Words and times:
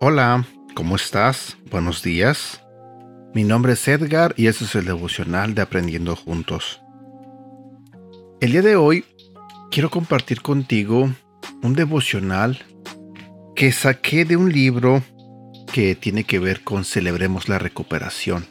Hola, 0.00 0.46
¿cómo 0.74 0.96
estás? 0.96 1.56
Buenos 1.70 2.02
días. 2.02 2.62
Mi 3.34 3.44
nombre 3.44 3.74
es 3.74 3.88
Edgar 3.88 4.34
y 4.36 4.46
este 4.46 4.64
es 4.64 4.74
el 4.74 4.84
devocional 4.84 5.54
de 5.54 5.62
Aprendiendo 5.62 6.16
Juntos. 6.16 6.80
El 8.40 8.52
día 8.52 8.62
de 8.62 8.76
hoy 8.76 9.04
quiero 9.70 9.90
compartir 9.90 10.42
contigo 10.42 11.10
un 11.62 11.74
devocional 11.74 12.58
que 13.54 13.72
saqué 13.72 14.24
de 14.24 14.36
un 14.36 14.52
libro 14.52 15.02
que 15.78 15.94
tiene 15.94 16.24
que 16.24 16.40
ver 16.40 16.64
con 16.64 16.84
Celebremos 16.84 17.48
la 17.48 17.60
Recuperación. 17.60 18.48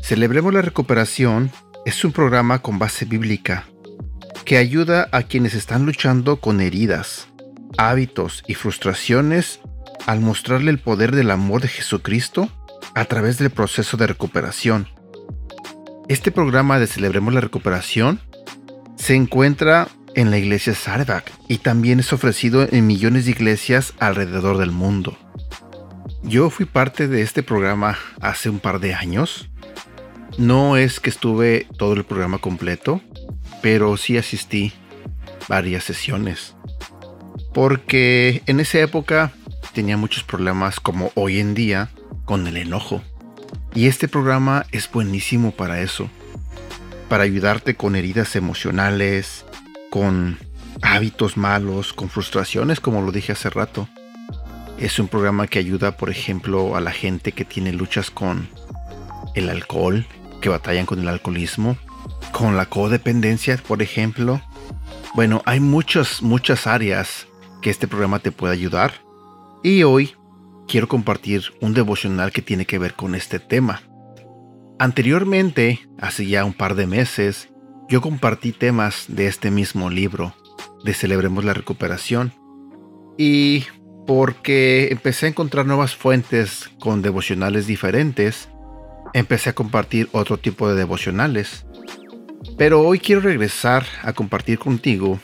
Celebremos 0.00 0.54
la 0.54 0.62
Recuperación 0.62 1.50
es 1.86 2.04
un 2.04 2.12
programa 2.12 2.62
con 2.62 2.78
base 2.78 3.04
bíblica 3.04 3.66
que 4.44 4.58
ayuda 4.58 5.08
a 5.10 5.24
quienes 5.24 5.54
están 5.54 5.86
luchando 5.86 6.40
con 6.40 6.60
heridas, 6.60 7.26
hábitos 7.78 8.44
y 8.46 8.54
frustraciones 8.54 9.58
al 10.06 10.20
mostrarle 10.20 10.70
el 10.70 10.78
poder 10.78 11.16
del 11.16 11.32
amor 11.32 11.62
de 11.62 11.66
Jesucristo 11.66 12.48
a 12.94 13.04
través 13.06 13.38
del 13.38 13.50
proceso 13.50 13.96
de 13.96 14.06
recuperación. 14.06 14.86
Este 16.06 16.30
programa 16.30 16.78
de 16.78 16.86
Celebremos 16.86 17.34
la 17.34 17.40
Recuperación 17.40 18.20
se 18.94 19.16
encuentra 19.16 19.88
en 20.14 20.30
la 20.30 20.38
iglesia 20.38 20.76
Sarebak 20.76 21.32
y 21.48 21.58
también 21.58 21.98
es 21.98 22.12
ofrecido 22.12 22.68
en 22.70 22.86
millones 22.86 23.24
de 23.24 23.32
iglesias 23.32 23.94
alrededor 23.98 24.58
del 24.58 24.70
mundo. 24.70 25.18
Yo 26.22 26.50
fui 26.50 26.66
parte 26.66 27.08
de 27.08 27.22
este 27.22 27.42
programa 27.42 27.96
hace 28.20 28.50
un 28.50 28.58
par 28.58 28.80
de 28.80 28.94
años. 28.94 29.48
No 30.36 30.76
es 30.76 31.00
que 31.00 31.10
estuve 31.10 31.66
todo 31.78 31.94
el 31.94 32.04
programa 32.04 32.38
completo, 32.38 33.00
pero 33.62 33.96
sí 33.96 34.18
asistí 34.18 34.72
varias 35.48 35.84
sesiones. 35.84 36.54
Porque 37.54 38.42
en 38.46 38.60
esa 38.60 38.78
época 38.80 39.32
tenía 39.72 39.96
muchos 39.96 40.24
problemas 40.24 40.80
como 40.80 41.12
hoy 41.14 41.38
en 41.38 41.54
día 41.54 41.90
con 42.24 42.46
el 42.46 42.56
enojo. 42.56 43.02
Y 43.74 43.86
este 43.86 44.08
programa 44.08 44.66
es 44.72 44.90
buenísimo 44.90 45.52
para 45.52 45.80
eso. 45.80 46.10
Para 47.08 47.24
ayudarte 47.24 47.74
con 47.74 47.96
heridas 47.96 48.36
emocionales, 48.36 49.46
con 49.90 50.38
hábitos 50.82 51.36
malos, 51.36 51.92
con 51.92 52.10
frustraciones, 52.10 52.80
como 52.80 53.02
lo 53.02 53.12
dije 53.12 53.32
hace 53.32 53.50
rato. 53.50 53.88
Es 54.78 55.00
un 55.00 55.08
programa 55.08 55.48
que 55.48 55.58
ayuda, 55.58 55.96
por 55.96 56.08
ejemplo, 56.08 56.76
a 56.76 56.80
la 56.80 56.92
gente 56.92 57.32
que 57.32 57.44
tiene 57.44 57.72
luchas 57.72 58.12
con 58.12 58.48
el 59.34 59.50
alcohol, 59.50 60.06
que 60.40 60.48
batallan 60.48 60.86
con 60.86 61.00
el 61.00 61.08
alcoholismo, 61.08 61.76
con 62.32 62.56
la 62.56 62.66
codependencia, 62.66 63.56
por 63.56 63.82
ejemplo. 63.82 64.40
Bueno, 65.14 65.42
hay 65.46 65.58
muchas, 65.58 66.22
muchas 66.22 66.68
áreas 66.68 67.26
que 67.60 67.70
este 67.70 67.88
programa 67.88 68.20
te 68.20 68.30
puede 68.30 68.52
ayudar. 68.52 68.92
Y 69.64 69.82
hoy 69.82 70.14
quiero 70.68 70.86
compartir 70.86 71.42
un 71.60 71.74
devocional 71.74 72.30
que 72.30 72.42
tiene 72.42 72.64
que 72.64 72.78
ver 72.78 72.94
con 72.94 73.16
este 73.16 73.40
tema. 73.40 73.82
Anteriormente, 74.78 75.80
hace 76.00 76.24
ya 76.26 76.44
un 76.44 76.52
par 76.52 76.76
de 76.76 76.86
meses, 76.86 77.48
yo 77.88 78.00
compartí 78.00 78.52
temas 78.52 79.06
de 79.08 79.26
este 79.26 79.50
mismo 79.50 79.90
libro, 79.90 80.34
de 80.84 80.94
Celebremos 80.94 81.44
la 81.44 81.54
Recuperación, 81.54 82.32
y 83.16 83.64
porque 84.08 84.88
empecé 84.90 85.26
a 85.26 85.28
encontrar 85.28 85.66
nuevas 85.66 85.94
fuentes 85.94 86.70
con 86.80 87.02
devocionales 87.02 87.66
diferentes, 87.66 88.48
empecé 89.12 89.50
a 89.50 89.54
compartir 89.54 90.08
otro 90.12 90.38
tipo 90.38 90.66
de 90.66 90.76
devocionales. 90.76 91.66
Pero 92.56 92.80
hoy 92.80 93.00
quiero 93.00 93.20
regresar 93.20 93.84
a 94.02 94.14
compartir 94.14 94.58
contigo 94.58 95.20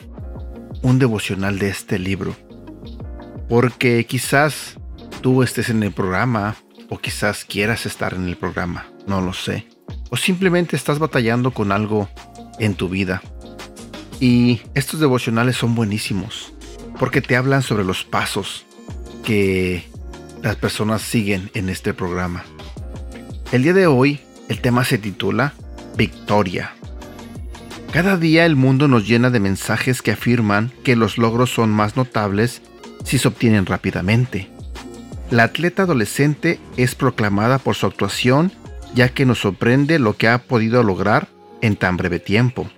un 0.83 0.99
devocional 0.99 1.57
de 1.57 1.69
este 1.69 1.97
libro, 1.97 2.35
porque 3.49 4.05
quizás 4.05 4.77
tú 5.19 5.41
estés 5.41 5.69
en 5.69 5.81
el 5.81 5.91
programa 5.91 6.55
o 6.87 6.99
quizás 6.99 7.43
quieras 7.43 7.87
estar 7.87 8.13
en 8.13 8.27
el 8.27 8.37
programa, 8.37 8.85
no 9.07 9.19
lo 9.19 9.33
sé. 9.33 9.67
O 10.11 10.15
simplemente 10.15 10.75
estás 10.75 10.99
batallando 10.99 11.49
con 11.49 11.71
algo 11.71 12.07
en 12.59 12.75
tu 12.75 12.87
vida. 12.87 13.23
Y 14.19 14.61
estos 14.75 14.99
devocionales 14.99 15.55
son 15.55 15.73
buenísimos 15.73 16.53
porque 16.99 17.21
te 17.21 17.35
hablan 17.35 17.63
sobre 17.63 17.83
los 17.83 18.03
pasos 18.03 18.65
que 19.25 19.83
las 20.41 20.55
personas 20.55 21.01
siguen 21.01 21.49
en 21.53 21.69
este 21.69 21.93
programa. 21.93 22.45
El 23.51 23.63
día 23.63 23.73
de 23.73 23.87
hoy 23.87 24.21
el 24.47 24.61
tema 24.61 24.85
se 24.85 24.97
titula 24.97 25.53
Victoria. 25.97 26.73
Cada 27.91 28.17
día 28.17 28.45
el 28.45 28.55
mundo 28.55 28.87
nos 28.87 29.07
llena 29.07 29.29
de 29.29 29.39
mensajes 29.39 30.01
que 30.01 30.11
afirman 30.11 30.71
que 30.83 30.95
los 30.95 31.17
logros 31.17 31.49
son 31.51 31.71
más 31.71 31.97
notables 31.97 32.61
si 33.03 33.17
se 33.17 33.27
obtienen 33.27 33.65
rápidamente. 33.65 34.49
La 35.31 35.43
atleta 35.43 35.83
adolescente 35.83 36.59
es 36.77 36.93
proclamada 36.93 37.57
por 37.57 37.75
su 37.75 37.87
actuación 37.87 38.51
ya 38.93 39.09
que 39.09 39.25
nos 39.25 39.39
sorprende 39.39 39.99
lo 39.99 40.15
que 40.15 40.27
ha 40.29 40.39
podido 40.43 40.81
lograr 40.81 41.27
en 41.61 41.75
tan 41.75 41.97
breve 41.97 42.19
tiempo. 42.19 42.69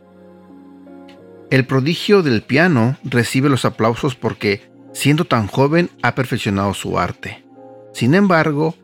El 1.50 1.66
prodigio 1.66 2.24
del 2.24 2.42
piano 2.42 2.98
recibe 3.04 3.50
los 3.50 3.66
aplausos 3.66 4.16
porque, 4.16 4.70
siendo 4.98 5.26
tan 5.26 5.46
joven, 5.46 5.92
ha 6.02 6.16
perfeccionado 6.16 6.74
su 6.74 6.98
arte. 6.98 7.46
Sin 7.94 8.16
embargo, 8.16 8.76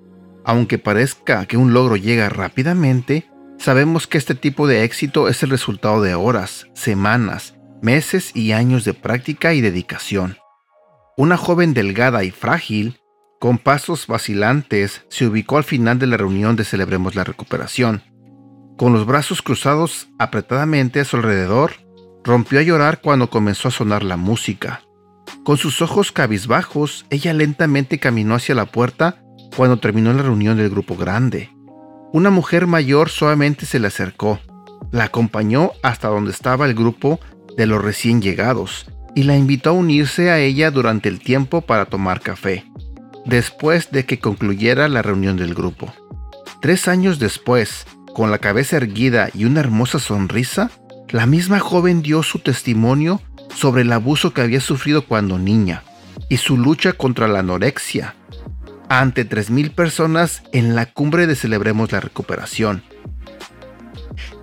aunque 0.46 0.78
parezca 0.78 1.48
que 1.48 1.58
un 1.58 1.74
logro 1.74 1.96
llega 1.96 2.30
rápidamente, 2.30 3.28
sabemos 3.58 4.06
que 4.06 4.20
este 4.20 4.36
tipo 4.36 4.68
de 4.68 4.84
éxito 4.84 5.28
es 5.28 5.42
el 5.42 5.50
resultado 5.50 6.04
de 6.04 6.14
horas, 6.14 6.68
semanas, 6.76 7.56
meses 7.82 8.30
y 8.36 8.52
años 8.52 8.86
de 8.86 8.94
práctica 8.94 9.56
y 9.56 9.62
dedicación. 9.62 10.38
Una 11.18 11.36
joven 11.36 11.74
delgada 11.74 12.24
y 12.24 12.30
frágil, 12.30 13.00
con 13.40 13.58
pasos 13.58 14.06
vacilantes, 14.06 15.06
se 15.10 15.26
ubicó 15.26 15.58
al 15.58 15.64
final 15.64 15.98
de 15.98 16.06
la 16.06 16.18
reunión 16.18 16.56
de 16.56 16.64
Celebremos 16.64 17.16
la 17.16 17.24
Recuperación. 17.24 18.04
Con 18.78 18.94
los 18.94 19.08
brazos 19.08 19.42
cruzados 19.42 20.10
apretadamente 20.20 21.00
a 21.00 21.06
su 21.06 21.18
alrededor, 21.18 21.72
rompió 22.24 22.60
a 22.60 22.64
llorar 22.64 23.02
cuando 23.02 23.32
comenzó 23.32 23.70
a 23.70 23.72
sonar 23.72 24.04
la 24.04 24.18
música. 24.18 24.84
Con 25.44 25.58
sus 25.58 25.82
ojos 25.82 26.14
cabizbajos, 26.14 27.06
ella 27.10 27.34
lentamente 27.34 28.00
caminó 28.00 28.36
hacia 28.36 28.56
la 28.56 28.66
puerta 28.66 29.22
cuando 29.56 29.78
terminó 29.78 30.14
la 30.14 30.24
reunión 30.24 30.56
del 30.56 30.70
grupo 30.70 30.96
grande. 30.96 31.50
Una 32.14 32.30
mujer 32.30 32.66
mayor 32.66 33.10
suavemente 33.10 33.66
se 33.66 33.80
le 33.80 33.88
acercó, 33.88 34.40
la 34.92 35.06
acompañó 35.06 35.72
hasta 35.82 36.08
donde 36.08 36.32
estaba 36.32 36.66
el 36.66 36.76
grupo 36.76 37.20
de 37.58 37.66
los 37.66 37.84
recién 37.84 38.22
llegados 38.22 38.86
y 39.16 39.24
la 39.24 39.36
invitó 39.36 39.72
a 39.72 39.74
unirse 39.74 40.32
a 40.32 40.40
ella 40.40 40.72
durante 40.72 41.10
el 41.10 41.20
tiempo 41.20 41.62
para 41.62 41.86
tomar 41.86 42.22
café, 42.22 42.66
después 43.26 43.92
de 43.92 44.06
que 44.06 44.20
concluyera 44.20 44.88
la 44.88 45.02
reunión 45.02 45.36
del 45.36 45.54
grupo. 45.54 45.94
Tres 46.62 46.88
años 46.88 47.20
después, 47.20 47.86
con 48.16 48.32
la 48.32 48.38
cabeza 48.38 48.78
erguida 48.78 49.30
y 49.34 49.44
una 49.44 49.60
hermosa 49.60 50.00
sonrisa, 50.00 50.72
la 51.10 51.26
misma 51.26 51.60
joven 51.60 52.02
dio 52.02 52.24
su 52.24 52.40
testimonio 52.40 53.22
sobre 53.56 53.84
el 53.84 53.92
abuso 53.92 54.34
que 54.34 54.42
había 54.42 54.62
sufrido 54.62 55.06
cuando 55.06 55.40
niña 55.40 55.84
y 56.30 56.38
su 56.38 56.58
lucha 56.58 56.94
contra 56.94 57.28
la 57.28 57.40
anorexia 57.40 58.16
ante 58.90 59.28
3.000 59.28 59.72
personas 59.72 60.44
en 60.52 60.76
la 60.76 60.86
cumbre 60.88 61.28
de 61.28 61.36
Celebremos 61.36 61.92
la 61.92 62.00
Recuperación. 62.00 62.84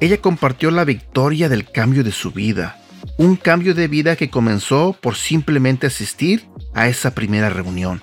Ella 0.00 0.20
compartió 0.20 0.70
la 0.70 0.84
victoria 0.84 1.48
del 1.48 1.70
cambio 1.70 2.02
de 2.02 2.12
su 2.12 2.32
vida, 2.32 2.80
un 3.16 3.36
cambio 3.36 3.74
de 3.74 3.86
vida 3.86 4.16
que 4.16 4.30
comenzó 4.30 4.96
por 5.00 5.14
simplemente 5.14 5.86
asistir 5.86 6.48
a 6.74 6.88
esa 6.88 7.14
primera 7.14 7.50
reunión. 7.50 8.02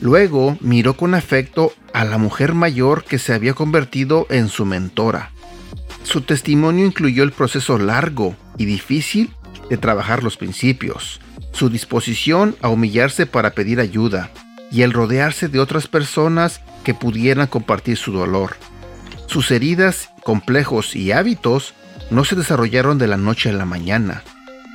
Luego 0.00 0.56
miró 0.60 0.94
con 0.96 1.14
afecto 1.14 1.72
a 1.92 2.04
la 2.04 2.18
mujer 2.18 2.54
mayor 2.54 3.04
que 3.04 3.18
se 3.18 3.34
había 3.34 3.54
convertido 3.54 4.26
en 4.30 4.48
su 4.48 4.64
mentora. 4.64 5.30
Su 6.04 6.22
testimonio 6.22 6.86
incluyó 6.86 7.22
el 7.22 7.32
proceso 7.32 7.78
largo 7.78 8.34
y 8.56 8.64
difícil 8.64 9.30
de 9.70 9.78
trabajar 9.78 10.22
los 10.22 10.36
principios, 10.36 11.20
su 11.52 11.70
disposición 11.70 12.56
a 12.60 12.68
humillarse 12.68 13.24
para 13.24 13.52
pedir 13.52 13.80
ayuda 13.80 14.30
y 14.70 14.82
el 14.82 14.92
rodearse 14.92 15.48
de 15.48 15.60
otras 15.60 15.88
personas 15.88 16.60
que 16.84 16.92
pudieran 16.92 17.46
compartir 17.46 17.96
su 17.96 18.12
dolor. 18.12 18.56
Sus 19.26 19.50
heridas, 19.50 20.10
complejos 20.22 20.94
y 20.94 21.12
hábitos 21.12 21.74
no 22.10 22.24
se 22.24 22.36
desarrollaron 22.36 22.98
de 22.98 23.06
la 23.06 23.16
noche 23.16 23.50
a 23.50 23.52
la 23.52 23.64
mañana, 23.64 24.24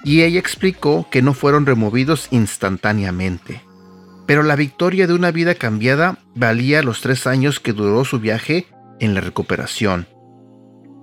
y 0.03 0.21
ella 0.21 0.39
explicó 0.39 1.07
que 1.09 1.21
no 1.21 1.33
fueron 1.33 1.65
removidos 1.65 2.27
instantáneamente. 2.31 3.61
Pero 4.25 4.43
la 4.43 4.55
victoria 4.55 5.07
de 5.07 5.13
una 5.13 5.31
vida 5.31 5.55
cambiada 5.55 6.19
valía 6.35 6.83
los 6.83 7.01
tres 7.01 7.27
años 7.27 7.59
que 7.59 7.73
duró 7.73 8.05
su 8.05 8.19
viaje 8.19 8.67
en 8.99 9.13
la 9.13 9.21
recuperación. 9.21 10.07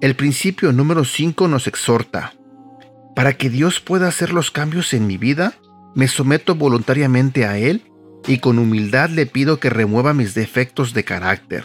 El 0.00 0.16
principio 0.16 0.72
número 0.72 1.04
5 1.04 1.46
nos 1.46 1.66
exhorta, 1.66 2.32
para 3.14 3.34
que 3.34 3.50
Dios 3.50 3.80
pueda 3.80 4.08
hacer 4.08 4.32
los 4.32 4.50
cambios 4.50 4.94
en 4.94 5.06
mi 5.06 5.18
vida, 5.18 5.54
me 5.94 6.08
someto 6.08 6.54
voluntariamente 6.54 7.44
a 7.46 7.58
Él 7.58 7.82
y 8.26 8.38
con 8.38 8.58
humildad 8.58 9.10
le 9.10 9.26
pido 9.26 9.60
que 9.60 9.70
remueva 9.70 10.14
mis 10.14 10.34
defectos 10.34 10.94
de 10.94 11.04
carácter. 11.04 11.64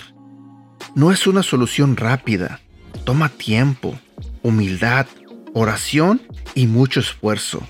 No 0.96 1.12
es 1.12 1.28
una 1.28 1.44
solución 1.44 1.96
rápida, 1.96 2.60
toma 3.06 3.30
tiempo, 3.30 4.00
humildad, 4.42 5.08
oración 5.54 6.22
y 6.56 6.68
mucho 6.68 7.00
esfuerzo. 7.00 7.62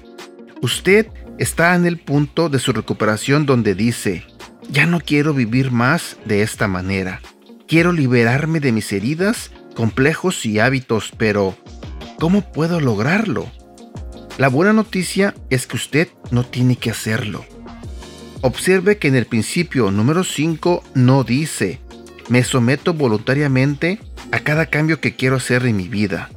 Usted 0.61 1.07
está 1.37 1.75
en 1.75 1.85
el 1.85 1.97
punto 1.97 2.49
de 2.49 2.59
su 2.59 2.73
recuperación 2.73 3.45
donde 3.45 3.75
dice, 3.75 4.25
ya 4.69 4.85
no 4.85 4.99
quiero 4.99 5.33
vivir 5.33 5.71
más 5.71 6.17
de 6.25 6.41
esta 6.41 6.67
manera. 6.67 7.21
Quiero 7.67 7.91
liberarme 7.91 8.59
de 8.59 8.71
mis 8.71 8.91
heridas, 8.91 9.51
complejos 9.75 10.45
y 10.45 10.59
hábitos, 10.59 11.11
pero 11.17 11.55
¿cómo 12.17 12.41
puedo 12.51 12.79
lograrlo? 12.79 13.51
La 14.37 14.49
buena 14.49 14.71
noticia 14.71 15.33
es 15.49 15.65
que 15.65 15.77
usted 15.77 16.09
no 16.29 16.45
tiene 16.45 16.75
que 16.75 16.91
hacerlo. 16.91 17.43
Observe 18.41 18.99
que 18.99 19.07
en 19.07 19.15
el 19.15 19.25
principio 19.25 19.89
número 19.89 20.23
5 20.23 20.83
no 20.93 21.23
dice, 21.23 21.79
me 22.29 22.43
someto 22.43 22.93
voluntariamente 22.93 23.99
a 24.31 24.39
cada 24.39 24.67
cambio 24.67 25.01
que 25.01 25.15
quiero 25.15 25.37
hacer 25.37 25.65
en 25.65 25.75
mi 25.75 25.87
vida. 25.87 26.29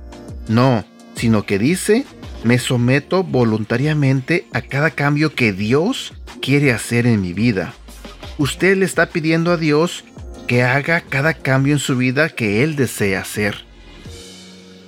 No, 0.49 0.87
sino 1.15 1.45
que 1.45 1.59
dice, 1.59 2.07
me 2.43 2.59
someto 2.59 3.23
voluntariamente 3.23 4.47
a 4.55 4.63
cada 4.63 4.93
cambio 4.93 5.35
que 5.35 5.53
Dios 5.53 6.15
quiere 6.41 6.73
hacer 6.73 7.07
en 7.07 7.21
mi 7.21 7.35
vida. 7.35 7.75
Usted 8.39 8.79
le 8.79 8.87
está 8.87 9.11
pidiendo 9.11 9.53
a 9.53 9.59
Dios 9.59 10.05
que 10.47 10.63
haga 10.63 11.03
cada 11.03 11.35
cambio 11.35 11.75
en 11.75 11.79
su 11.79 11.99
vida 11.99 12.31
que 12.31 12.63
Él 12.63 12.77
desea 12.77 13.21
hacer. 13.21 13.70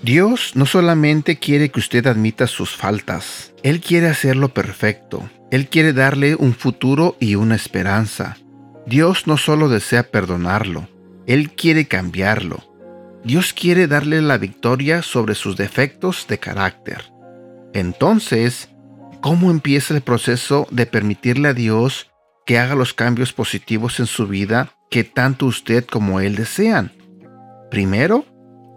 Dios 0.02 0.56
no 0.56 0.66
solamente 0.66 1.38
quiere 1.38 1.70
que 1.70 1.78
usted 1.78 2.08
admita 2.08 2.48
sus 2.48 2.74
faltas, 2.74 3.54
Él 3.62 3.80
quiere 3.80 4.08
hacerlo 4.08 4.48
perfecto. 4.48 5.30
Él 5.52 5.68
quiere 5.68 5.92
darle 5.92 6.34
un 6.34 6.54
futuro 6.54 7.16
y 7.20 7.36
una 7.36 7.54
esperanza. 7.54 8.36
Dios 8.84 9.28
no 9.28 9.36
solo 9.36 9.68
desea 9.68 10.10
perdonarlo, 10.10 10.88
Él 11.26 11.52
quiere 11.52 11.86
cambiarlo. 11.86 12.64
Dios 13.22 13.52
quiere 13.52 13.86
darle 13.86 14.20
la 14.22 14.38
victoria 14.38 15.02
sobre 15.02 15.36
sus 15.36 15.56
defectos 15.56 16.26
de 16.26 16.38
carácter. 16.38 17.12
Entonces, 17.72 18.70
¿cómo 19.20 19.52
empieza 19.52 19.94
el 19.94 20.00
proceso 20.00 20.66
de 20.72 20.86
permitirle 20.86 21.50
a 21.50 21.54
Dios 21.54 22.10
que 22.44 22.58
haga 22.58 22.74
los 22.74 22.92
cambios 22.92 23.32
positivos 23.32 24.00
en 24.00 24.06
su 24.06 24.26
vida 24.26 24.72
que 24.90 25.04
tanto 25.04 25.46
usted 25.46 25.84
como 25.84 26.18
Él 26.18 26.34
desean? 26.34 26.90
Primero, 27.70 28.26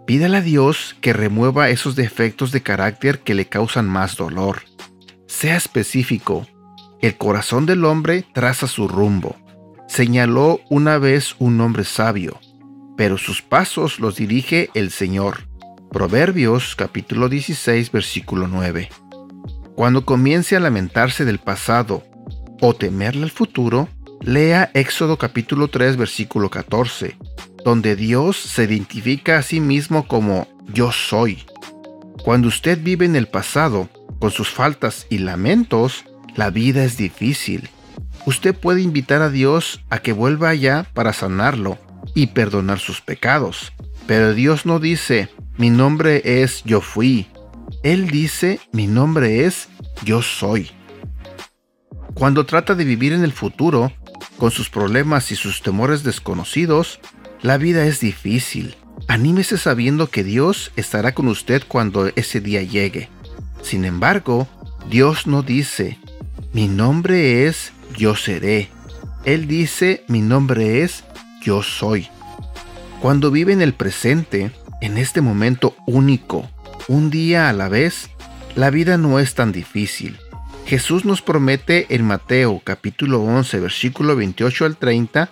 pídale 0.06 0.38
a 0.38 0.40
Dios 0.40 0.96
que 1.00 1.12
remueva 1.12 1.68
esos 1.68 1.96
defectos 1.96 2.52
de 2.52 2.62
carácter 2.62 3.20
que 3.20 3.34
le 3.34 3.46
causan 3.46 3.88
más 3.88 4.16
dolor. 4.16 4.62
Sea 5.26 5.56
específico. 5.56 6.46
El 7.02 7.16
corazón 7.16 7.66
del 7.66 7.84
hombre 7.84 8.24
traza 8.32 8.68
su 8.68 8.88
rumbo. 8.88 9.36
Señaló 9.88 10.60
una 10.70 10.98
vez 10.98 11.34
un 11.38 11.60
hombre 11.60 11.84
sabio, 11.84 12.40
pero 12.96 13.18
sus 13.18 13.42
pasos 13.42 14.00
los 14.00 14.16
dirige 14.16 14.70
el 14.74 14.90
Señor. 14.90 15.48
Proverbios 15.90 16.74
capítulo 16.76 17.28
16 17.28 17.92
versículo 17.92 18.48
9. 18.48 18.88
Cuando 19.74 20.04
comience 20.04 20.56
a 20.56 20.60
lamentarse 20.60 21.24
del 21.24 21.38
pasado 21.38 22.02
o 22.60 22.74
temerle 22.74 23.24
al 23.24 23.30
futuro, 23.30 23.88
lea 24.22 24.70
Éxodo 24.74 25.18
capítulo 25.18 25.68
3 25.68 25.96
versículo 25.96 26.48
14, 26.48 27.16
donde 27.66 27.96
Dios 27.96 28.36
se 28.36 28.62
identifica 28.62 29.38
a 29.38 29.42
sí 29.42 29.58
mismo 29.58 30.06
como 30.06 30.46
yo 30.72 30.92
soy. 30.92 31.44
Cuando 32.22 32.46
usted 32.46 32.80
vive 32.80 33.06
en 33.06 33.16
el 33.16 33.26
pasado, 33.26 33.88
con 34.20 34.30
sus 34.30 34.50
faltas 34.50 35.08
y 35.10 35.18
lamentos, 35.18 36.04
la 36.36 36.50
vida 36.50 36.84
es 36.84 36.96
difícil. 36.96 37.68
Usted 38.24 38.54
puede 38.54 38.82
invitar 38.82 39.20
a 39.20 39.30
Dios 39.30 39.84
a 39.90 39.98
que 39.98 40.12
vuelva 40.12 40.50
allá 40.50 40.86
para 40.94 41.12
sanarlo 41.12 41.76
y 42.14 42.28
perdonar 42.28 42.78
sus 42.78 43.00
pecados. 43.00 43.72
Pero 44.06 44.32
Dios 44.32 44.64
no 44.64 44.78
dice, 44.78 45.28
mi 45.58 45.68
nombre 45.68 46.22
es 46.24 46.62
yo 46.62 46.80
fui. 46.80 47.26
Él 47.82 48.06
dice, 48.10 48.60
mi 48.70 48.86
nombre 48.86 49.44
es 49.44 49.68
yo 50.04 50.22
soy. 50.22 50.70
Cuando 52.14 52.46
trata 52.46 52.76
de 52.76 52.84
vivir 52.84 53.12
en 53.12 53.24
el 53.24 53.32
futuro, 53.32 53.92
con 54.38 54.52
sus 54.52 54.70
problemas 54.70 55.32
y 55.32 55.36
sus 55.36 55.62
temores 55.62 56.04
desconocidos, 56.04 57.00
la 57.46 57.58
vida 57.58 57.86
es 57.86 58.00
difícil. 58.00 58.74
Anímese 59.06 59.56
sabiendo 59.56 60.08
que 60.08 60.24
Dios 60.24 60.72
estará 60.74 61.14
con 61.14 61.28
usted 61.28 61.62
cuando 61.68 62.08
ese 62.16 62.40
día 62.40 62.60
llegue. 62.60 63.08
Sin 63.62 63.84
embargo, 63.84 64.48
Dios 64.90 65.28
no 65.28 65.44
dice, 65.44 65.96
mi 66.52 66.66
nombre 66.66 67.46
es 67.46 67.72
yo 67.96 68.16
seré. 68.16 68.68
Él 69.24 69.46
dice, 69.46 70.02
mi 70.08 70.22
nombre 70.22 70.82
es 70.82 71.04
yo 71.40 71.62
soy. 71.62 72.08
Cuando 73.00 73.30
vive 73.30 73.52
en 73.52 73.62
el 73.62 73.74
presente, 73.74 74.50
en 74.80 74.98
este 74.98 75.20
momento 75.20 75.76
único, 75.86 76.50
un 76.88 77.10
día 77.10 77.48
a 77.48 77.52
la 77.52 77.68
vez, 77.68 78.10
la 78.56 78.70
vida 78.70 78.98
no 78.98 79.20
es 79.20 79.36
tan 79.36 79.52
difícil. 79.52 80.18
Jesús 80.66 81.04
nos 81.04 81.22
promete 81.22 81.94
en 81.94 82.04
Mateo 82.04 82.60
capítulo 82.64 83.22
11 83.22 83.60
versículo 83.60 84.16
28 84.16 84.64
al 84.64 84.76
30 84.76 85.30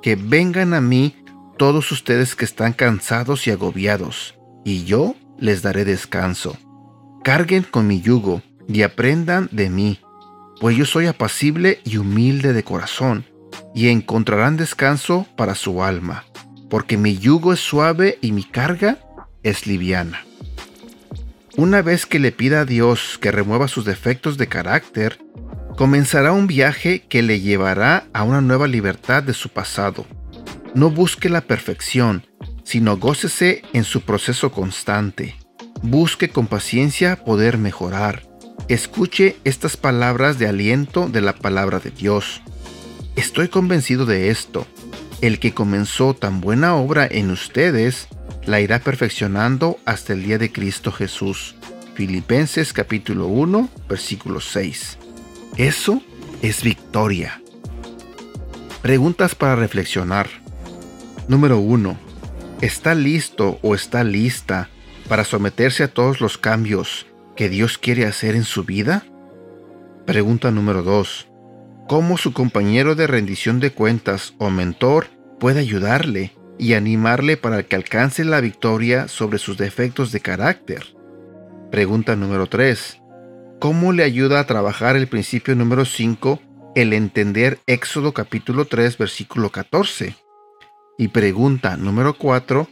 que 0.00 0.16
vengan 0.16 0.72
a 0.72 0.80
mí 0.80 1.19
todos 1.60 1.92
ustedes 1.92 2.34
que 2.34 2.46
están 2.46 2.72
cansados 2.72 3.46
y 3.46 3.50
agobiados, 3.50 4.34
y 4.64 4.84
yo 4.84 5.14
les 5.38 5.60
daré 5.60 5.84
descanso. 5.84 6.56
Carguen 7.22 7.64
con 7.64 7.86
mi 7.86 8.00
yugo 8.00 8.40
y 8.66 8.80
aprendan 8.80 9.50
de 9.52 9.68
mí, 9.68 10.00
pues 10.58 10.74
yo 10.74 10.86
soy 10.86 11.06
apacible 11.06 11.80
y 11.84 11.98
humilde 11.98 12.54
de 12.54 12.64
corazón, 12.64 13.26
y 13.74 13.88
encontrarán 13.88 14.56
descanso 14.56 15.26
para 15.36 15.54
su 15.54 15.84
alma 15.84 16.24
porque 16.70 16.96
mi 16.96 17.18
yugo 17.18 17.52
es 17.52 17.60
suave 17.60 18.18
y 18.22 18.32
mi 18.32 18.44
carga 18.44 18.98
es 19.42 19.66
liviana. 19.66 20.24
Una 21.56 21.82
vez 21.82 22.06
que 22.06 22.20
le 22.20 22.32
pida 22.32 22.60
a 22.60 22.64
Dios 22.64 23.18
que 23.20 23.32
remueva 23.32 23.68
sus 23.68 23.84
defectos 23.84 24.38
de 24.38 24.46
carácter, 24.46 25.18
comenzará 25.76 26.32
un 26.32 26.46
viaje 26.46 27.02
que 27.08 27.22
le 27.22 27.40
llevará 27.40 28.06
a 28.14 28.22
una 28.22 28.40
nueva 28.40 28.68
libertad 28.68 29.22
de 29.22 29.34
su 29.34 29.48
pasado. 29.48 30.06
No 30.74 30.90
busque 30.90 31.28
la 31.28 31.40
perfección, 31.40 32.26
sino 32.64 32.96
gócese 32.96 33.62
en 33.72 33.84
su 33.84 34.02
proceso 34.02 34.52
constante. 34.52 35.36
Busque 35.82 36.28
con 36.28 36.46
paciencia 36.46 37.24
poder 37.24 37.58
mejorar. 37.58 38.28
Escuche 38.68 39.36
estas 39.44 39.76
palabras 39.76 40.38
de 40.38 40.46
aliento 40.46 41.08
de 41.08 41.20
la 41.20 41.34
palabra 41.34 41.80
de 41.80 41.90
Dios. 41.90 42.42
Estoy 43.16 43.48
convencido 43.48 44.06
de 44.06 44.30
esto 44.30 44.66
el 45.20 45.38
que 45.38 45.52
comenzó 45.52 46.14
tan 46.14 46.40
buena 46.40 46.76
obra 46.76 47.06
en 47.06 47.30
ustedes, 47.30 48.08
la 48.46 48.60
irá 48.60 48.78
perfeccionando 48.78 49.78
hasta 49.84 50.14
el 50.14 50.22
día 50.22 50.38
de 50.38 50.50
Cristo 50.50 50.92
Jesús. 50.92 51.56
Filipenses 51.94 52.72
capítulo 52.72 53.26
1, 53.26 53.68
versículo 53.88 54.40
6. 54.40 54.98
Eso 55.58 56.02
es 56.40 56.62
victoria. 56.62 57.42
Preguntas 58.80 59.34
para 59.34 59.56
reflexionar. 59.56 60.39
Número 61.30 61.60
1. 61.60 61.96
¿Está 62.60 62.96
listo 62.96 63.60
o 63.62 63.76
está 63.76 64.02
lista 64.02 64.68
para 65.08 65.22
someterse 65.22 65.84
a 65.84 65.88
todos 65.88 66.20
los 66.20 66.38
cambios 66.38 67.06
que 67.36 67.48
Dios 67.48 67.78
quiere 67.78 68.04
hacer 68.04 68.34
en 68.34 68.42
su 68.42 68.64
vida? 68.64 69.04
Pregunta 70.06 70.50
número 70.50 70.82
2 70.82 71.28
cómo 71.86 72.18
su 72.18 72.32
compañero 72.32 72.96
de 72.96 73.06
rendición 73.06 73.60
de 73.60 73.70
cuentas 73.70 74.34
o 74.38 74.50
mentor 74.50 75.06
puede 75.38 75.60
ayudarle 75.60 76.32
y 76.58 76.74
animarle 76.74 77.36
para 77.36 77.62
que 77.62 77.76
alcance 77.76 78.24
la 78.24 78.40
victoria 78.40 79.06
sobre 79.06 79.38
sus 79.38 79.56
defectos 79.56 80.10
de 80.10 80.18
carácter. 80.18 80.96
Pregunta 81.70 82.16
número 82.16 82.46
3. 82.46 83.00
¿Cómo 83.60 83.92
le 83.92 84.02
ayuda 84.02 84.40
a 84.40 84.46
trabajar 84.46 84.96
el 84.96 85.06
principio 85.06 85.54
número 85.54 85.84
5, 85.84 86.40
el 86.74 86.92
entender 86.92 87.60
Éxodo 87.68 88.14
capítulo 88.14 88.64
3 88.64 88.98
versículo 88.98 89.50
14? 89.50 90.16
Y 91.00 91.08
pregunta 91.08 91.78
número 91.78 92.12
4. 92.12 92.68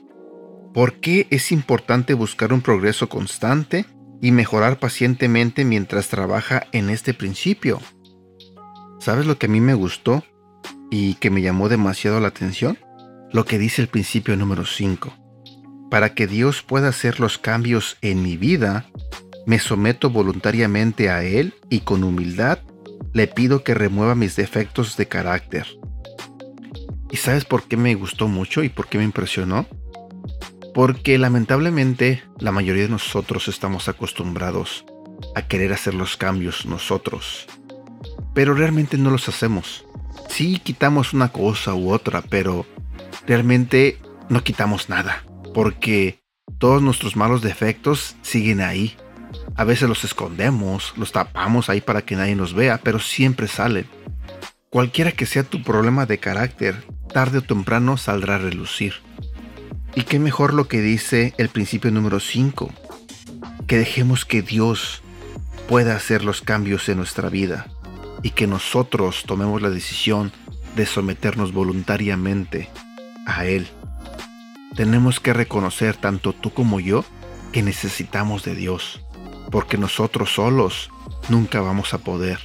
¿Por 0.75 1.01
qué 1.01 1.27
es 1.31 1.51
importante 1.51 2.13
buscar 2.13 2.53
un 2.53 2.61
progreso 2.61 3.09
constante 3.09 3.87
y 4.21 4.33
mejorar 4.33 4.79
pacientemente 4.79 5.65
mientras 5.65 6.09
trabaja 6.09 6.67
en 6.73 6.91
este 6.91 7.15
principio? 7.15 7.81
¿Sabes 9.01 9.25
lo 9.25 9.39
que 9.39 9.47
a 9.47 9.49
mí 9.49 9.63
me 9.63 9.73
gustó 9.73 10.25
y 10.91 11.15
que 11.15 11.31
me 11.31 11.41
llamó 11.41 11.71
demasiado 11.71 12.21
la 12.21 12.29
atención? 12.29 12.77
Lo 13.33 13.47
que 13.47 13.57
dice 13.57 13.81
el 13.81 13.89
principio 13.89 14.37
número 14.37 14.67
5. 14.67 15.11
Para 15.91 16.13
que 16.13 16.27
Dios 16.27 16.63
pueda 16.63 16.89
hacer 16.89 17.21
los 17.21 17.39
cambios 17.39 17.97
en 18.03 18.23
mi 18.23 18.37
vida, 18.37 18.91
me 19.47 19.59
someto 19.59 20.11
voluntariamente 20.11 21.09
a 21.09 21.25
Él 21.25 21.55
y 21.71 21.81
con 21.81 22.05
humildad 22.05 22.59
le 23.15 23.27
pido 23.27 23.65
que 23.65 23.73
remueva 23.73 24.15
mis 24.15 24.37
defectos 24.37 24.99
de 24.99 25.09
carácter. 25.09 25.67
¿Y 27.11 27.17
sabes 27.17 27.45
por 27.45 27.65
qué 27.65 27.77
me 27.77 27.95
gustó 27.95 28.29
mucho 28.29 28.63
y 28.63 28.69
por 28.69 28.89
qué 28.89 28.99
me 28.99 29.05
impresionó? 29.05 29.67
Porque 30.75 31.19
lamentablemente 31.19 32.23
la 32.39 32.53
mayoría 32.53 32.85
de 32.85 32.91
nosotros 32.91 33.49
estamos 33.49 33.89
acostumbrados 33.89 34.85
a 35.35 35.43
querer 35.43 35.73
hacer 35.73 35.95
los 35.95 36.17
cambios 36.17 36.67
nosotros 36.67 37.47
pero 38.39 38.55
realmente 38.55 38.99
no 38.99 39.11
los 39.11 39.29
hacemos. 39.29 39.85
sí 40.29 40.61
quitamos 40.63 41.13
una 41.13 41.31
cosa 41.33 41.75
u 41.75 41.91
otra, 41.91 42.23
pero 42.23 42.67
realmente 43.27 43.99
no 44.29 44.45
quitamos 44.45 44.89
nada, 44.89 45.25
porque 45.55 46.21
todos 46.59 46.81
nuestros 46.81 47.17
malos 47.17 47.43
defectos 47.43 48.15
siguen 48.23 48.61
ahí. 48.61 48.97
A 49.57 49.65
veces 49.65 49.89
los 49.89 50.05
escondemos, 50.05 50.93
los 50.97 51.11
tapamos 51.11 51.69
ahí 51.69 51.81
para 51.81 52.03
que 52.03 52.15
nadie 52.15 52.37
nos 52.37 52.55
vea, 52.55 52.79
pero 52.81 53.01
siempre 53.01 53.49
salen. 53.49 53.87
Cualquiera 54.71 55.11
que 55.11 55.27
sea 55.27 55.43
tu 55.43 55.65
problema 55.65 56.07
de 56.07 56.19
carácter, 56.19 56.85
tarde 57.09 57.39
o 57.39 57.43
temprano 57.43 57.97
saldrá 57.97 58.37
a 58.37 58.39
relucir. 58.39 58.95
Y 59.95 60.03
qué 60.03 60.19
mejor 60.19 60.55
lo 60.55 60.69
que 60.69 60.81
dice 60.81 61.35
el 61.39 61.49
principio 61.49 61.91
número 61.91 62.21
5, 62.21 62.71
que 63.67 63.79
dejemos 63.79 64.25
que 64.25 64.43
Dios 64.43 65.03
pueda 65.69 65.97
hacer 65.97 66.23
los 66.23 66.41
cambios 66.41 66.89
en 66.89 66.99
nuestra 66.99 67.29
vida 67.29 67.67
y 68.23 68.31
que 68.31 68.47
nosotros 68.47 69.25
tomemos 69.27 69.61
la 69.61 69.71
decisión 69.71 70.33
de 70.77 70.87
someternos 70.87 71.53
voluntariamente 71.53 72.69
a 73.27 73.47
Él. 73.47 73.67
Tenemos 74.77 75.19
que 75.19 75.33
reconocer 75.33 75.97
tanto 75.97 76.33
tú 76.33 76.53
como 76.53 76.79
yo 76.79 77.05
que 77.53 77.63
necesitamos 77.63 78.45
de 78.45 78.55
Dios, 78.55 79.05
porque 79.51 79.79
nosotros 79.79 80.35
solos 80.35 80.91
nunca 81.29 81.61
vamos 81.61 81.95
a 81.95 81.99
poder. 81.99 82.39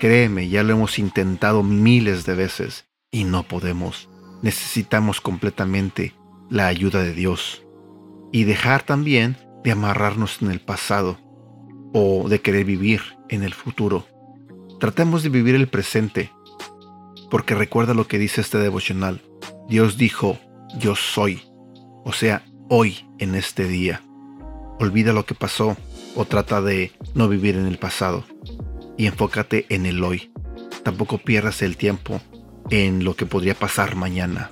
Créeme, 0.00 0.48
ya 0.48 0.62
lo 0.62 0.72
hemos 0.72 0.98
intentado 0.98 1.62
miles 1.62 2.24
de 2.24 2.34
veces 2.34 2.87
y 3.10 3.24
no 3.24 3.42
podemos. 3.42 4.08
Necesitamos 4.42 5.20
completamente 5.20 6.14
la 6.50 6.66
ayuda 6.66 7.02
de 7.02 7.14
Dios 7.14 7.64
y 8.32 8.44
dejar 8.44 8.82
también 8.82 9.36
de 9.64 9.72
amarrarnos 9.72 10.40
en 10.42 10.50
el 10.50 10.60
pasado 10.60 11.18
o 11.92 12.28
de 12.28 12.40
querer 12.40 12.64
vivir 12.64 13.00
en 13.28 13.42
el 13.42 13.54
futuro. 13.54 14.06
Tratemos 14.80 15.22
de 15.22 15.28
vivir 15.30 15.54
el 15.54 15.68
presente, 15.68 16.30
porque 17.30 17.54
recuerda 17.54 17.94
lo 17.94 18.06
que 18.06 18.18
dice 18.18 18.40
este 18.40 18.58
devocional. 18.58 19.22
Dios 19.68 19.98
dijo, 19.98 20.38
yo 20.78 20.94
soy, 20.94 21.42
o 22.04 22.12
sea, 22.12 22.44
hoy 22.68 23.06
en 23.18 23.34
este 23.34 23.64
día. 23.66 24.02
Olvida 24.78 25.12
lo 25.12 25.26
que 25.26 25.34
pasó 25.34 25.76
o 26.14 26.24
trata 26.24 26.62
de 26.62 26.92
no 27.14 27.28
vivir 27.28 27.56
en 27.56 27.66
el 27.66 27.78
pasado 27.78 28.24
y 28.96 29.06
enfócate 29.06 29.66
en 29.68 29.86
el 29.86 30.04
hoy. 30.04 30.30
Tampoco 30.84 31.18
pierdas 31.18 31.62
el 31.62 31.76
tiempo 31.76 32.20
en 32.70 33.04
lo 33.04 33.16
que 33.16 33.26
podría 33.26 33.54
pasar 33.54 33.96
mañana. 33.96 34.50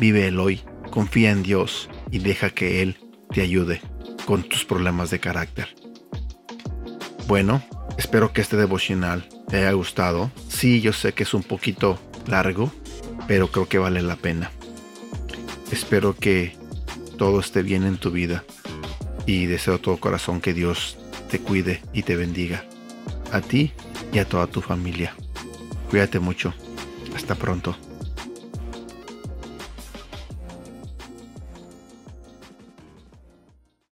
Vive 0.00 0.26
el 0.28 0.38
hoy 0.40 0.62
confía 0.88 1.30
en 1.30 1.42
Dios 1.42 1.88
y 2.10 2.18
deja 2.18 2.50
que 2.50 2.82
Él 2.82 2.96
te 3.30 3.42
ayude 3.42 3.80
con 4.26 4.42
tus 4.42 4.64
problemas 4.64 5.10
de 5.10 5.20
carácter. 5.20 5.68
Bueno, 7.26 7.62
espero 7.96 8.32
que 8.32 8.40
este 8.40 8.56
devocional 8.56 9.28
te 9.48 9.58
haya 9.58 9.72
gustado. 9.72 10.30
Sí, 10.48 10.80
yo 10.80 10.92
sé 10.92 11.12
que 11.12 11.22
es 11.22 11.34
un 11.34 11.42
poquito 11.42 11.98
largo, 12.26 12.72
pero 13.26 13.50
creo 13.50 13.68
que 13.68 13.78
vale 13.78 14.02
la 14.02 14.16
pena. 14.16 14.50
Espero 15.70 16.16
que 16.16 16.56
todo 17.16 17.40
esté 17.40 17.62
bien 17.62 17.84
en 17.84 17.98
tu 17.98 18.10
vida 18.10 18.44
y 19.26 19.46
deseo 19.46 19.78
todo 19.78 19.98
corazón 19.98 20.40
que 20.40 20.54
Dios 20.54 20.98
te 21.30 21.38
cuide 21.38 21.82
y 21.92 22.02
te 22.02 22.16
bendiga. 22.16 22.64
A 23.30 23.40
ti 23.40 23.72
y 24.12 24.18
a 24.18 24.24
toda 24.24 24.46
tu 24.46 24.62
familia. 24.62 25.14
Cuídate 25.90 26.18
mucho. 26.18 26.54
Hasta 27.28 27.42
pronto. 27.44 27.87